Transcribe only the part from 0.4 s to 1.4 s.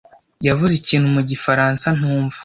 yavuze ikintu mu